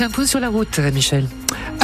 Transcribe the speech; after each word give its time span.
Un 0.00 0.10
point 0.10 0.26
sur 0.26 0.40
la 0.40 0.48
route, 0.48 0.80
Michel. 0.92 1.24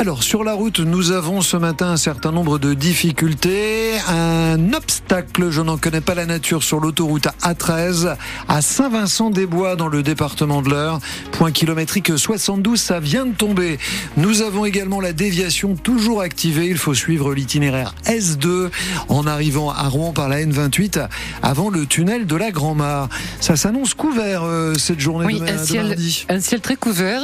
Alors 0.00 0.22
sur 0.22 0.45
la 0.45 0.55
route, 0.55 0.80
nous 0.80 1.12
avons 1.12 1.43
ce 1.43 1.59
matin 1.59 1.89
un 1.89 1.98
certain 1.98 2.33
nombre 2.33 2.58
de 2.58 2.72
difficultés. 2.72 3.91
Un 4.08 4.73
obstacle, 4.73 5.50
je 5.50 5.60
n'en 5.60 5.76
connais 5.76 6.00
pas 6.00 6.15
la 6.15 6.25
nature, 6.25 6.62
sur 6.62 6.80
l'autoroute 6.80 7.28
A13 7.42 8.17
à 8.49 8.63
Saint-Vincent-des-Bois 8.63 9.77
dans 9.77 9.89
le 9.89 10.03
département 10.03 10.63
de 10.63 10.71
l'Eure. 10.71 11.01
Point 11.33 11.53
kilométrique 11.53 12.17
72, 12.17 12.81
ça 12.81 12.99
vient 12.99 13.27
de 13.27 13.35
tomber. 13.35 13.79
Nous 14.17 14.40
avons 14.40 14.65
également 14.65 15.03
la 15.03 15.13
déviation 15.13 15.74
toujours 15.74 16.22
activée. 16.22 16.68
Il 16.68 16.78
faut 16.78 16.94
suivre 16.94 17.34
l'itinéraire 17.34 17.94
S2 18.06 18.70
en 19.10 19.26
arrivant 19.26 19.70
à 19.70 19.86
Rouen 19.86 20.14
par 20.14 20.30
la 20.30 20.42
N28 20.42 21.08
avant 21.42 21.68
le 21.68 21.84
tunnel 21.84 22.24
de 22.24 22.36
la 22.36 22.50
Grand-Mare. 22.50 23.10
Ça 23.38 23.54
s'annonce 23.54 23.92
couvert 23.92 24.44
euh, 24.44 24.72
cette 24.78 25.00
journée 25.00 25.26
Oui, 25.26 25.40
de, 25.40 25.46
un 25.46 25.60
de 25.60 25.66
ciel, 25.66 25.86
mardi. 25.88 26.24
un 26.30 26.40
ciel 26.40 26.62
très 26.62 26.76
couvert. 26.76 27.20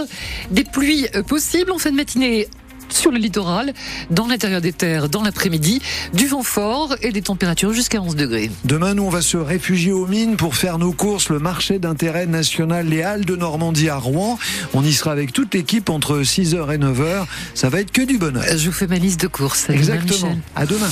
Des 0.50 0.64
pluies 0.64 1.06
euh, 1.14 1.22
possibles 1.22 1.72
en 1.72 1.78
fin 1.78 1.90
de 1.90 1.96
matinée 1.96 2.48
sur 2.88 3.10
le 3.10 3.18
littoral, 3.18 3.72
dans 4.10 4.26
l'intérieur 4.26 4.60
des 4.60 4.72
terres, 4.72 5.08
dans 5.08 5.22
l'après-midi, 5.22 5.80
du 6.14 6.26
vent 6.26 6.42
fort 6.42 6.94
et 7.02 7.12
des 7.12 7.22
températures 7.22 7.72
jusqu'à 7.72 8.00
11 8.00 8.16
degrés. 8.16 8.50
Demain, 8.64 8.94
nous, 8.94 9.04
on 9.04 9.10
va 9.10 9.22
se 9.22 9.36
réfugier 9.36 9.92
aux 9.92 10.06
mines 10.06 10.36
pour 10.36 10.56
faire 10.56 10.78
nos 10.78 10.92
courses. 10.92 11.28
Le 11.28 11.38
marché 11.38 11.78
d'intérêt 11.78 12.26
national 12.26 12.86
Les 12.88 13.02
Halles 13.02 13.24
de 13.24 13.36
Normandie 13.36 13.88
à 13.88 13.96
Rouen. 13.96 14.38
On 14.74 14.84
y 14.84 14.92
sera 14.92 15.12
avec 15.12 15.32
toute 15.32 15.54
l'équipe 15.54 15.90
entre 15.90 16.20
6h 16.20 16.74
et 16.74 16.78
9h. 16.78 17.26
Ça 17.54 17.68
va 17.68 17.80
être 17.80 17.92
que 17.92 18.02
du 18.02 18.18
bonheur. 18.18 18.44
Je 18.56 18.66
vous 18.66 18.72
fais 18.72 18.86
ma 18.86 18.98
liste 18.98 19.20
de 19.20 19.28
courses. 19.28 19.66
Demain, 19.66 19.78
Exactement. 19.78 20.28
Michel. 20.28 20.38
À 20.54 20.66
demain. 20.66 20.88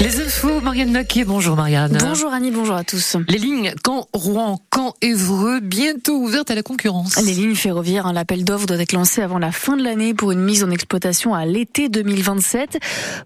Les 0.00 0.18
infos, 0.22 0.62
Marianne 0.62 0.92
Naquet. 0.92 1.24
Bonjour 1.26 1.56
Marianne. 1.56 1.98
Bonjour 2.00 2.32
Annie, 2.32 2.50
bonjour 2.50 2.74
à 2.74 2.84
tous. 2.84 3.18
Les 3.28 3.36
lignes 3.36 3.74
Caen, 3.84 4.08
Rouen, 4.14 4.58
Caen, 4.74 4.94
Évreux, 5.02 5.60
bientôt 5.60 6.14
ouvertes 6.14 6.50
à 6.50 6.54
la 6.54 6.62
concurrence. 6.62 7.22
Les 7.22 7.34
lignes 7.34 7.54
ferroviaires, 7.54 8.06
hein, 8.06 8.14
l'appel 8.14 8.42
d'offres 8.42 8.64
doit 8.64 8.78
être 8.78 8.94
lancé 8.94 9.20
avant 9.20 9.38
la 9.38 9.52
fin 9.52 9.76
de 9.76 9.82
l'année 9.82 10.14
pour 10.14 10.32
une 10.32 10.40
mise 10.40 10.64
en 10.64 10.70
exploitation 10.70 11.34
à 11.34 11.44
l'été 11.44 11.90
2027. 11.90 12.78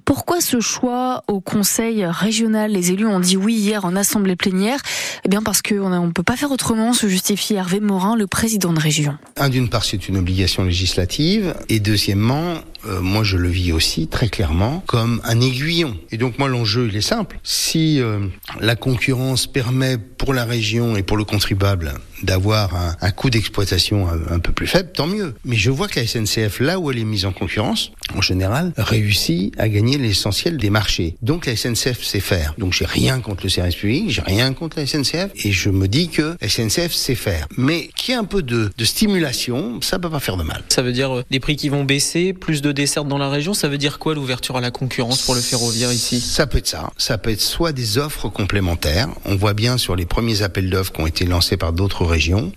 Pourquoi 0.05 0.41
ce 0.41 0.59
choix 0.59 1.23
au 1.29 1.41
conseil 1.41 2.05
régional? 2.07 2.73
Les 2.73 2.91
élus 2.91 3.07
ont 3.07 3.21
dit 3.21 3.37
oui 3.37 3.55
hier 3.55 3.85
en 3.85 3.95
assemblée 3.95 4.35
plénière. 4.35 4.81
Eh 5.25 5.29
bien 5.29 5.43
parce 5.45 5.63
qu'on 5.63 6.07
ne 6.07 6.11
peut 6.11 6.25
pas 6.25 6.37
faire 6.37 6.51
autrement, 6.51 6.93
se 6.93 7.07
justifie 7.07 7.55
Hervé 7.55 7.79
Morin, 7.79 8.17
le 8.17 8.27
président 8.27 8.73
de 8.73 8.81
région. 8.81 9.17
Un, 9.37 9.49
d'une 9.49 9.69
part, 9.69 9.85
c'est 9.85 10.09
une 10.09 10.17
obligation 10.17 10.65
législative, 10.65 11.55
et 11.69 11.79
deuxièmement, 11.79 12.57
euh, 12.87 13.01
moi 13.01 13.23
je 13.23 13.37
le 13.37 13.49
vis 13.49 13.73
aussi 13.73 14.09
très 14.09 14.29
clairement 14.29 14.83
comme 14.87 15.21
un 15.25 15.41
aiguillon. 15.41 15.97
Et 16.11 16.19
donc 16.19 16.39
moi 16.39 16.49
l'enjeu 16.65 16.89
il 16.89 16.97
est 16.97 17.03
simple. 17.03 17.39
Si 17.43 18.01
euh, 18.01 18.27
la 18.59 18.75
concurrence 18.75 19.47
permet 19.47 19.99
pour 19.99 20.33
la 20.33 20.47
région 20.47 20.97
et 20.97 21.03
pour 21.03 21.19
le 21.19 21.25
contribuable 21.25 21.93
d'avoir 22.23 22.75
un, 22.75 22.97
un 23.01 23.11
coût 23.11 23.31
d'exploitation 23.31 24.09
un, 24.09 24.35
un 24.35 24.39
peu 24.39 24.53
plus 24.53 24.67
faible, 24.67 24.91
tant 24.93 25.07
mieux. 25.07 25.35
Mais 25.45 25.57
je 25.57 25.71
vois 25.71 25.89
que 25.89 25.99
la 26.01 26.07
SNCF, 26.07 26.61
là 26.61 26.79
où 26.79 26.91
elle 26.91 26.99
est 26.99 27.05
mise 27.05 27.25
en 27.25 27.33
concurrence, 27.33 27.93
en 28.15 28.21
général, 28.21 28.73
réussit 28.77 29.53
à 29.59 29.69
gagner 29.69 29.99
l'essentiel 29.99 30.57
des 30.57 30.71
marchés. 30.71 31.17
Donc 31.23 31.47
la 31.47 31.57
SNCF 31.57 32.03
sait 32.03 32.21
faire. 32.21 32.55
Donc 32.59 32.73
j'ai 32.73 32.87
rien 32.87 33.21
contre 33.21 33.45
le 33.45 33.49
service 33.49 33.77
public, 33.77 34.11
j'ai 34.11 34.23
rien 34.23 34.53
contre 34.53 34.79
la 34.79 34.87
SNCF, 34.87 35.31
et 35.45 35.53
je 35.53 35.71
me 35.71 35.89
dis 35.89 36.09
que 36.09 36.37
la 36.41 36.49
SNCF 36.49 36.93
sait 36.93 37.15
faire. 37.15 37.47
Mais 37.57 37.89
qu'il 37.97 38.13
y 38.13 38.17
ait 38.17 38.21
un 38.21 38.25
peu 38.25 38.43
de, 38.43 38.71
de 38.77 38.85
stimulation, 38.85 39.81
ça 39.81 39.99
peut 39.99 40.11
pas 40.11 40.21
faire 40.21 40.37
de 40.37 40.43
mal. 40.45 40.63
Ça 40.69 40.83
veut 40.83 40.93
dire 40.93 41.17
euh, 41.19 41.25
des 41.31 41.41
prix 41.41 41.57
qui 41.57 41.69
vont 41.69 41.85
baisser, 41.85 42.33
plus 42.33 42.63
de 42.63 42.73
dessertes 42.73 43.09
dans 43.09 43.19
la 43.19 43.29
région. 43.29 43.55
Ça 43.55 43.69
veut 43.69 43.79
dire 43.79 43.99
quoi 43.99 44.15
l'ouverture 44.15 44.57
à 44.57 44.61
la 44.61 44.71
concurrence 44.71 45.23
pour 45.23 45.35
le 45.35 45.41
ferroviaire 45.41 45.93
ici? 45.93 46.21
Ça 46.21 46.47
peut 46.47 46.59
être 46.59 46.69
ça. 46.69 46.91
Ça 46.97 47.19
peut 47.19 47.31
être 47.31 47.41
soit 47.41 47.73
des 47.73 47.99
offres 47.99 48.29
complémentaires. 48.29 49.09
On 49.25 49.37
voit 49.37 49.55
bien 49.55 49.79
sur 49.79 49.97
les 49.97 50.07
premiers 50.07 50.43
appels 50.43 50.71
d'offres 50.71 50.93
qui 50.93 51.01
ont 51.01 51.07
été 51.07 51.25
lancés 51.25 51.57
par 51.57 51.73
d'autres 51.73 52.04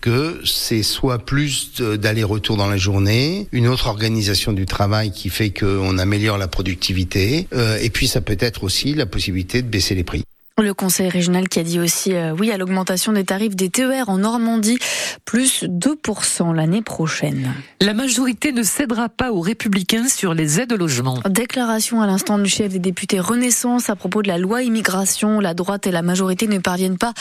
que 0.02 0.42
c'est 0.46 0.84
soit 0.84 1.20
plus 1.20 1.82
d'aller-retour 1.82 2.58
dans 2.58 2.68
la 2.68 2.78
journée, 2.78 3.48
une 3.52 3.68
autre 3.68 3.88
organisation 3.88 4.54
du 4.54 4.66
travail 4.66 5.12
qui 5.12 5.30
fait 5.30 5.52
qu'on 5.52 5.98
améliore 5.98 6.38
la 6.38 6.48
productivité, 6.48 7.48
euh, 7.54 7.78
et 7.82 7.90
puis 7.90 8.08
ça 8.08 8.22
peut 8.22 8.38
être 8.40 8.64
aussi 8.64 8.94
la 8.94 9.06
possibilité 9.06 9.62
de 9.62 9.68
baisser 9.68 9.96
les 9.96 10.04
prix. 10.04 10.24
Le 10.60 10.74
conseil 10.74 11.08
régional 11.08 11.50
qui 11.50 11.60
a 11.60 11.64
dit 11.64 11.80
aussi 11.80 12.16
euh, 12.16 12.34
oui 12.34 12.52
à 12.52 12.58
l'augmentation 12.58 13.14
des 13.14 13.24
tarifs 13.24 13.56
des 13.56 13.70
TER 13.70 14.10
en 14.10 14.18
Normandie, 14.18 14.80
plus 15.24 15.66
2% 15.66 16.52
l'année 16.56 16.82
prochaine. 16.82 17.54
La 17.80 17.94
majorité 17.94 18.52
ne 18.52 18.64
cédera 18.64 19.08
pas 19.08 19.32
aux 19.32 19.40
républicains 19.40 20.08
sur 20.08 20.34
les 20.34 20.60
aides 20.60 20.74
au 20.74 20.78
logement. 20.78 21.20
Déclaration 21.30 22.02
à 22.02 22.08
l'instant 22.08 22.40
du 22.40 22.50
chef 22.50 22.72
des 22.72 22.80
députés 22.80 23.20
Renaissance 23.20 23.92
à 23.92 23.96
propos 23.96 24.24
de 24.24 24.30
la 24.30 24.40
loi 24.40 24.64
immigration. 24.64 25.40
La 25.40 25.54
droite 25.54 25.86
et 25.86 25.92
la 25.92 26.02
majorité 26.02 26.48
ne 26.48 26.58
parviennent 26.58 26.98
pas 26.98 27.14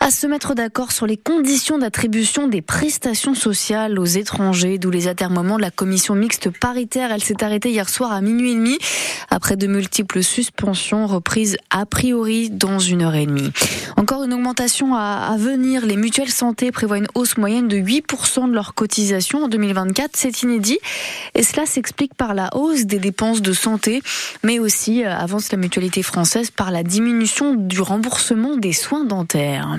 à 0.00 0.10
se 0.10 0.26
mettre 0.26 0.54
d'accord 0.54 0.92
sur 0.92 1.06
les 1.06 1.18
conditions 1.18 1.76
d'attribution 1.76 2.48
des 2.48 2.62
prestations 2.62 3.34
sociales 3.34 3.98
aux 3.98 4.06
étrangers, 4.06 4.78
d'où 4.78 4.90
les 4.90 5.08
atermoiements 5.08 5.58
de 5.58 5.62
la 5.62 5.70
commission 5.70 6.14
mixte 6.14 6.48
paritaire. 6.48 7.12
Elle 7.12 7.22
s'est 7.22 7.44
arrêtée 7.44 7.70
hier 7.70 7.90
soir 7.90 8.12
à 8.12 8.22
minuit 8.22 8.52
et 8.52 8.56
demi 8.56 8.78
après 9.28 9.56
de 9.56 9.66
multiples 9.66 10.22
suspensions 10.22 11.06
reprises 11.06 11.58
a 11.68 11.84
priori 11.84 12.48
dans 12.62 12.78
une 12.78 13.02
heure 13.02 13.14
et 13.14 13.26
demie. 13.26 13.50
Encore 13.96 14.22
une 14.24 14.32
augmentation 14.32 14.94
à, 14.94 15.36
venir. 15.38 15.84
Les 15.84 15.96
mutuelles 15.96 16.30
santé 16.30 16.70
prévoient 16.70 16.98
une 16.98 17.08
hausse 17.14 17.36
moyenne 17.36 17.66
de 17.66 17.76
8% 17.76 18.48
de 18.48 18.54
leurs 18.54 18.74
cotisations 18.74 19.44
en 19.44 19.48
2024. 19.48 20.12
C'est 20.14 20.42
inédit. 20.42 20.78
Et 21.34 21.42
cela 21.42 21.66
s'explique 21.66 22.14
par 22.14 22.34
la 22.34 22.50
hausse 22.54 22.84
des 22.84 22.98
dépenses 22.98 23.42
de 23.42 23.52
santé, 23.52 24.02
mais 24.44 24.58
aussi, 24.58 25.04
euh, 25.04 25.12
avance 25.12 25.50
la 25.50 25.58
mutualité 25.58 26.02
française, 26.02 26.50
par 26.50 26.70
la 26.70 26.82
diminution 26.82 27.54
du 27.54 27.80
remboursement 27.80 28.56
des 28.56 28.72
soins 28.72 29.04
dentaires. 29.04 29.78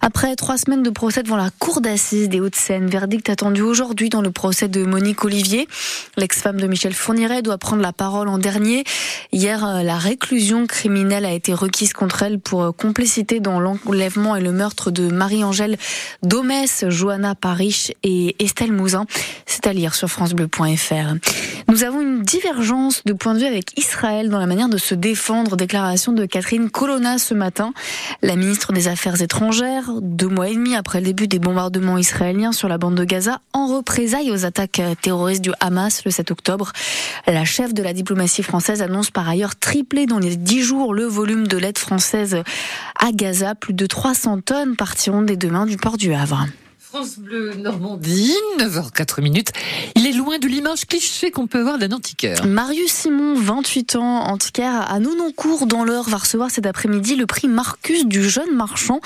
Après 0.00 0.34
trois 0.36 0.58
semaines 0.58 0.82
de 0.82 0.90
procès 0.90 1.22
devant 1.22 1.36
la 1.36 1.50
cour 1.58 1.80
d'assises 1.80 2.28
des 2.28 2.40
Hauts-de-Seine, 2.40 2.88
verdict 2.88 3.30
attendu 3.30 3.62
aujourd'hui 3.62 4.08
dans 4.08 4.22
le 4.22 4.30
procès 4.30 4.68
de 4.68 4.84
Monique 4.84 5.24
Olivier. 5.24 5.68
L'ex-femme 6.16 6.60
de 6.60 6.66
Michel 6.66 6.92
Fourniret 6.92 7.42
doit 7.42 7.58
prendre 7.58 7.82
la 7.82 7.92
parole 7.92 8.28
en 8.28 8.38
dernier. 8.38 8.84
Hier, 9.32 9.64
euh, 9.64 9.82
la 9.82 9.96
réclusion 9.96 10.66
criminelle 10.66 11.24
a 11.24 11.32
été 11.32 11.54
requise 11.54 11.92
contre 11.92 12.11
pour 12.42 12.62
euh, 12.62 12.72
complicité 12.72 13.40
dans 13.40 13.58
l'enlèvement 13.58 14.36
et 14.36 14.40
le 14.40 14.52
meurtre 14.52 14.90
de 14.90 15.08
Marie-Angèle 15.08 15.76
Domès, 16.22 16.84
Johanna 16.88 17.34
Parich 17.34 17.92
et 18.02 18.36
Estelle 18.38 18.72
Mouzin. 18.72 19.06
C'est 19.46 19.66
à 19.66 19.72
lire 19.72 19.94
sur 19.94 20.08
francebleu.fr. 20.08 21.14
Nous 21.68 21.84
avons 21.84 22.00
une 22.00 22.22
divergence 22.22 23.02
de 23.04 23.12
point 23.12 23.34
de 23.34 23.40
vue 23.40 23.46
avec 23.46 23.78
Israël 23.78 24.28
dans 24.28 24.38
la 24.38 24.46
manière 24.46 24.68
de 24.68 24.78
se 24.78 24.94
défendre. 24.94 25.56
Déclaration 25.56 26.12
de 26.12 26.26
Catherine 26.26 26.70
Colonna 26.70 27.18
ce 27.18 27.34
matin, 27.34 27.72
la 28.22 28.36
ministre 28.36 28.72
des 28.72 28.88
Affaires 28.88 29.20
étrangères, 29.20 29.90
deux 30.00 30.28
mois 30.28 30.48
et 30.48 30.54
demi 30.54 30.76
après 30.76 31.00
le 31.00 31.06
début 31.06 31.28
des 31.28 31.38
bombardements 31.38 31.98
israéliens 31.98 32.52
sur 32.52 32.68
la 32.68 32.78
bande 32.78 32.94
de 32.94 33.04
Gaza, 33.04 33.40
en 33.52 33.66
représailles 33.66 34.30
aux 34.30 34.44
attaques 34.44 34.82
terroristes 35.00 35.42
du 35.42 35.52
Hamas 35.60 36.04
le 36.04 36.10
7 36.10 36.30
octobre. 36.30 36.72
La 37.26 37.44
chef 37.44 37.74
de 37.74 37.82
la 37.82 37.94
diplomatie 37.94 38.42
française 38.42 38.82
annonce 38.82 39.10
par 39.10 39.28
ailleurs 39.28 39.56
tripler 39.56 40.06
dans 40.06 40.18
les 40.18 40.36
dix 40.36 40.62
jours 40.62 40.94
le 40.94 41.04
volume 41.04 41.46
de 41.46 41.56
l'aide 41.56 41.78
française 41.78 42.01
à 42.98 43.12
Gaza. 43.12 43.54
Plus 43.54 43.74
de 43.74 43.86
300 43.86 44.40
tonnes 44.40 44.76
partiront 44.76 45.22
dès 45.22 45.36
demain 45.36 45.66
du 45.66 45.76
port 45.76 45.96
du 45.96 46.12
Havre. 46.14 46.46
France 46.92 47.18
Bleu 47.18 47.54
Normandie, 47.54 48.34
9h04 48.58 49.22
minutes. 49.22 49.50
Il 49.96 50.06
est 50.06 50.12
loin 50.12 50.38
de 50.38 50.46
l'image 50.46 50.84
cliché 50.84 51.30
qu'on 51.30 51.46
peut 51.46 51.60
avoir 51.60 51.78
d'un 51.78 51.90
antiquaire. 51.92 52.44
Marius 52.44 52.92
Simon, 52.92 53.34
28 53.34 53.96
ans, 53.96 54.24
antiquaire 54.24 54.92
à 54.92 55.00
Nononcourt 55.00 55.64
dans 55.64 55.84
l'Eure, 55.84 56.10
va 56.10 56.18
recevoir 56.18 56.50
cet 56.50 56.66
après-midi 56.66 57.16
le 57.16 57.24
prix 57.24 57.48
Marcus 57.48 58.04
du 58.04 58.28
jeune 58.28 58.54
marchand 58.54 59.00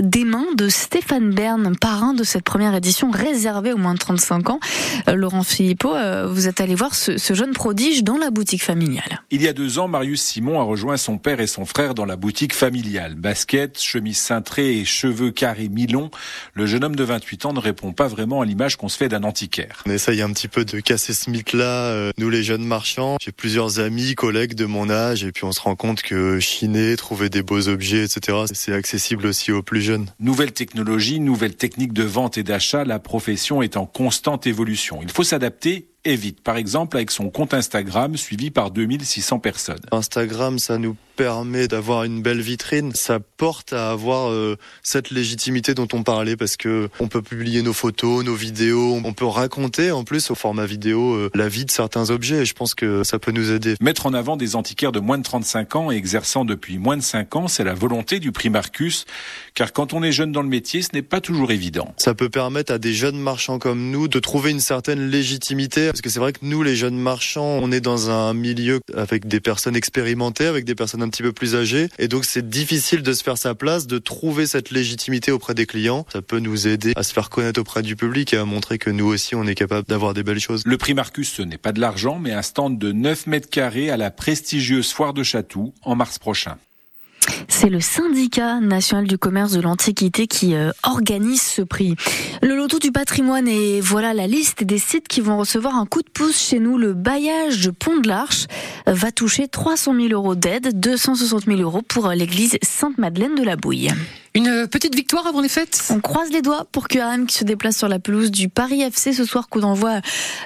des 0.00 0.22
mains 0.22 0.46
de 0.56 0.68
Stéphane 0.68 1.34
Bern, 1.34 1.74
parrain 1.76 2.14
de 2.14 2.22
cette 2.22 2.44
première 2.44 2.76
édition 2.76 3.10
réservée 3.10 3.72
aux 3.72 3.76
moins 3.76 3.94
de 3.94 3.98
35 3.98 4.50
ans. 4.50 4.60
Euh, 5.08 5.16
Laurent 5.16 5.42
Philippot, 5.42 5.96
euh, 5.96 6.28
vous 6.28 6.46
êtes 6.46 6.60
allé 6.60 6.76
voir 6.76 6.94
ce, 6.94 7.18
ce 7.18 7.34
jeune 7.34 7.54
prodige 7.54 8.04
dans 8.04 8.18
la 8.18 8.30
boutique 8.30 8.62
familiale. 8.62 9.24
Il 9.32 9.42
y 9.42 9.48
a 9.48 9.52
deux 9.52 9.80
ans, 9.80 9.88
Marius 9.88 10.22
Simon 10.22 10.60
a 10.60 10.62
rejoint 10.62 10.96
son 10.96 11.18
père 11.18 11.40
et 11.40 11.48
son 11.48 11.66
frère 11.66 11.94
dans 11.94 12.04
la 12.04 12.14
boutique 12.14 12.54
familiale. 12.54 13.16
Basket, 13.16 13.80
chemise 13.80 14.18
cintrée 14.18 14.78
et 14.78 14.84
cheveux 14.84 15.32
carrés 15.32 15.68
mi-longs, 15.68 16.12
le 16.54 16.66
jeune 16.66 16.84
homme 16.84 16.94
de 16.94 17.02
28 17.02 17.31
ans 17.44 17.52
ne 17.52 17.60
répond 17.60 17.92
pas 17.92 18.08
vraiment 18.08 18.40
à 18.40 18.44
l'image 18.44 18.76
qu'on 18.76 18.88
se 18.88 18.96
fait 18.96 19.08
d'un 19.08 19.24
antiquaire. 19.24 19.82
On 19.86 19.90
essaye 19.90 20.22
un 20.22 20.30
petit 20.32 20.48
peu 20.48 20.64
de 20.64 20.80
casser 20.80 21.12
ce 21.14 21.30
mythe-là, 21.30 21.64
euh, 21.64 22.10
nous 22.18 22.30
les 22.30 22.42
jeunes 22.42 22.64
marchands. 22.64 23.16
J'ai 23.20 23.32
plusieurs 23.32 23.80
amis, 23.80 24.14
collègues 24.14 24.54
de 24.54 24.66
mon 24.66 24.90
âge, 24.90 25.24
et 25.24 25.32
puis 25.32 25.44
on 25.44 25.52
se 25.52 25.60
rend 25.60 25.76
compte 25.76 26.02
que 26.02 26.40
chiner, 26.40 26.96
trouver 26.96 27.28
des 27.28 27.42
beaux 27.42 27.68
objets, 27.68 28.04
etc., 28.04 28.38
c'est 28.52 28.72
accessible 28.72 29.26
aussi 29.26 29.52
aux 29.52 29.62
plus 29.62 29.82
jeunes. 29.82 30.06
Nouvelle 30.20 30.52
technologie, 30.52 31.20
nouvelles 31.20 31.56
techniques 31.56 31.92
de 31.92 32.04
vente 32.04 32.38
et 32.38 32.42
d'achat, 32.42 32.84
la 32.84 32.98
profession 32.98 33.62
est 33.62 33.76
en 33.76 33.86
constante 33.86 34.46
évolution. 34.46 35.00
Il 35.02 35.10
faut 35.10 35.24
s'adapter 35.24 35.91
et 36.04 36.16
vite. 36.16 36.40
Par 36.42 36.56
exemple, 36.56 36.96
avec 36.96 37.10
son 37.10 37.30
compte 37.30 37.54
Instagram 37.54 38.16
suivi 38.16 38.50
par 38.50 38.70
2600 38.70 39.38
personnes. 39.38 39.80
Instagram, 39.92 40.58
ça 40.58 40.78
nous 40.78 40.96
permet 41.16 41.68
d'avoir 41.68 42.04
une 42.04 42.22
belle 42.22 42.40
vitrine. 42.40 42.92
Ça 42.94 43.20
porte 43.20 43.72
à 43.72 43.90
avoir 43.90 44.30
euh, 44.30 44.56
cette 44.82 45.10
légitimité 45.10 45.74
dont 45.74 45.88
on 45.92 46.02
parlait 46.02 46.36
parce 46.36 46.56
que 46.56 46.88
on 47.00 47.08
peut 47.08 47.22
publier 47.22 47.62
nos 47.62 47.72
photos, 47.72 48.24
nos 48.24 48.34
vidéos, 48.34 49.00
on 49.04 49.12
peut 49.12 49.26
raconter 49.26 49.90
en 49.90 50.04
plus 50.04 50.30
au 50.30 50.34
format 50.34 50.66
vidéo 50.66 51.12
euh, 51.12 51.30
la 51.34 51.48
vie 51.48 51.64
de 51.64 51.70
certains 51.70 52.10
objets 52.10 52.38
et 52.38 52.44
je 52.44 52.54
pense 52.54 52.74
que 52.74 53.04
ça 53.04 53.18
peut 53.18 53.30
nous 53.30 53.52
aider. 53.52 53.76
Mettre 53.80 54.06
en 54.06 54.14
avant 54.14 54.36
des 54.36 54.56
antiquaires 54.56 54.92
de 54.92 55.00
moins 55.00 55.18
de 55.18 55.22
35 55.22 55.76
ans 55.76 55.92
et 55.92 55.96
exerçant 55.96 56.44
depuis 56.44 56.78
moins 56.78 56.96
de 56.96 57.02
5 57.02 57.36
ans, 57.36 57.48
c'est 57.48 57.64
la 57.64 57.74
volonté 57.74 58.18
du 58.18 58.32
prix 58.32 58.50
Marcus 58.50 59.04
car 59.54 59.72
quand 59.72 59.92
on 59.92 60.02
est 60.02 60.12
jeune 60.12 60.32
dans 60.32 60.42
le 60.42 60.48
métier, 60.48 60.82
ce 60.82 60.90
n'est 60.94 61.02
pas 61.02 61.20
toujours 61.20 61.52
évident. 61.52 61.94
Ça 61.98 62.14
peut 62.14 62.30
permettre 62.30 62.72
à 62.72 62.78
des 62.78 62.94
jeunes 62.94 63.18
marchands 63.18 63.58
comme 63.58 63.90
nous 63.90 64.08
de 64.08 64.18
trouver 64.18 64.50
une 64.50 64.60
certaine 64.60 65.08
légitimité 65.08 65.91
parce 65.92 66.00
que 66.00 66.08
c'est 66.08 66.20
vrai 66.20 66.32
que 66.32 66.38
nous 66.40 66.62
les 66.62 66.74
jeunes 66.74 66.96
marchands, 66.96 67.58
on 67.60 67.70
est 67.70 67.82
dans 67.82 68.08
un 68.08 68.32
milieu 68.32 68.80
avec 68.96 69.28
des 69.28 69.40
personnes 69.40 69.76
expérimentées, 69.76 70.46
avec 70.46 70.64
des 70.64 70.74
personnes 70.74 71.02
un 71.02 71.10
petit 71.10 71.22
peu 71.22 71.32
plus 71.32 71.54
âgées 71.54 71.88
et 71.98 72.08
donc 72.08 72.24
c'est 72.24 72.48
difficile 72.48 73.02
de 73.02 73.12
se 73.12 73.22
faire 73.22 73.36
sa 73.36 73.54
place, 73.54 73.86
de 73.86 73.98
trouver 73.98 74.46
cette 74.46 74.70
légitimité 74.70 75.32
auprès 75.32 75.52
des 75.52 75.66
clients. 75.66 76.06
Ça 76.10 76.22
peut 76.22 76.38
nous 76.38 76.66
aider 76.66 76.94
à 76.96 77.02
se 77.02 77.12
faire 77.12 77.28
connaître 77.28 77.60
auprès 77.60 77.82
du 77.82 77.94
public 77.94 78.32
et 78.32 78.38
à 78.38 78.46
montrer 78.46 78.78
que 78.78 78.88
nous 78.88 79.04
aussi 79.04 79.34
on 79.34 79.46
est 79.46 79.54
capable 79.54 79.86
d'avoir 79.86 80.14
des 80.14 80.22
belles 80.22 80.40
choses. 80.40 80.62
Le 80.64 80.78
prix 80.78 80.94
Marcus, 80.94 81.30
ce 81.30 81.42
n'est 81.42 81.58
pas 81.58 81.72
de 81.72 81.80
l'argent, 81.80 82.18
mais 82.18 82.32
un 82.32 82.40
stand 82.40 82.78
de 82.78 82.90
9 82.90 83.26
mètres 83.26 83.50
carrés 83.50 83.90
à 83.90 83.98
la 83.98 84.10
prestigieuse 84.10 84.92
foire 84.92 85.12
de 85.12 85.22
Chatou 85.22 85.74
en 85.82 85.94
mars 85.94 86.18
prochain. 86.18 86.56
C'est 87.48 87.68
le 87.68 87.80
syndicat 87.80 88.60
national 88.60 89.06
du 89.06 89.18
commerce 89.18 89.52
de 89.52 89.60
l'Antiquité 89.60 90.26
qui 90.26 90.54
euh, 90.54 90.72
organise 90.82 91.42
ce 91.42 91.62
prix. 91.62 91.94
Le 92.42 92.56
loto 92.56 92.78
du 92.78 92.92
patrimoine 92.92 93.48
et 93.48 93.80
voilà 93.80 94.14
la 94.14 94.26
liste 94.26 94.64
des 94.64 94.78
sites 94.78 95.08
qui 95.08 95.20
vont 95.20 95.38
recevoir 95.38 95.76
un 95.76 95.86
coup 95.86 96.02
de 96.02 96.10
pouce 96.10 96.38
chez 96.38 96.58
nous. 96.58 96.78
Le 96.78 96.94
bailliage 96.94 97.64
de 97.64 97.70
Pont 97.70 97.98
de 97.98 98.08
l'Arche 98.08 98.46
va 98.86 99.12
toucher 99.12 99.48
300 99.48 99.94
000 99.94 100.08
euros 100.08 100.34
d'aide, 100.34 100.78
260 100.80 101.44
000 101.46 101.60
euros 101.60 101.82
pour 101.82 102.08
l'église 102.08 102.58
Sainte-Madeleine 102.62 103.34
de 103.34 103.44
la 103.44 103.56
Bouille. 103.56 103.90
Une 104.34 104.66
petite 104.66 104.94
victoire 104.94 105.26
avant 105.26 105.42
les 105.42 105.48
fêtes? 105.50 105.84
On 105.90 106.00
croise 106.00 106.30
les 106.30 106.40
doigts 106.40 106.66
pour 106.72 106.88
QRM 106.88 107.26
qui 107.26 107.36
se 107.36 107.44
déplace 107.44 107.76
sur 107.76 107.88
la 107.88 107.98
pelouse 107.98 108.30
du 108.30 108.48
Paris 108.48 108.80
FC 108.80 109.12
ce 109.12 109.26
soir, 109.26 109.50
coup 109.50 109.60
d'envoi 109.60 110.00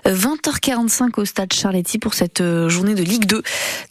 20h45 0.05 1.21
au 1.21 1.25
stade 1.25 1.53
Charletti 1.53 2.01
pour 2.01 2.15
cette 2.15 2.41
euh, 2.41 2.69
journée 2.69 2.95
de 2.97 3.05
Ligue 3.05 3.27
2 3.27 3.43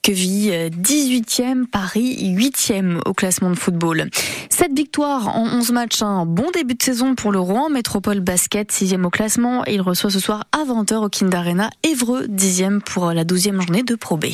que 0.03 0.11
vit 0.11 0.49
18e 0.49 1.61
euh, 1.61 1.65
Paris, 1.71 2.35
8e 2.37 2.99
au 3.05 3.13
classement 3.13 3.49
de 3.49 3.55
football. 3.55 4.09
Cette 4.49 4.75
victoire 4.75 5.29
en 5.29 5.47
11 5.47 5.71
matchs, 5.71 6.01
un 6.01 6.25
bon 6.25 6.51
début 6.53 6.75
de 6.75 6.83
saison 6.83 7.15
pour 7.15 7.31
le 7.31 7.39
Rouen 7.39 7.69
Métropole 7.69 8.19
Basket, 8.19 8.69
6e 8.73 9.05
au 9.05 9.09
classement. 9.09 9.65
Et 9.65 9.75
il 9.75 9.81
reçoit 9.81 10.09
ce 10.09 10.19
soir 10.19 10.43
à 10.51 10.65
20h 10.65 11.05
au 11.05 11.09
Kind 11.09 11.33
Arena 11.33 11.69
Évreux, 11.83 12.27
10e 12.27 12.81
pour 12.81 13.13
la 13.13 13.23
12e 13.23 13.61
journée 13.61 13.83
de 13.83 13.95
Pro 13.95 14.17
B. 14.17 14.25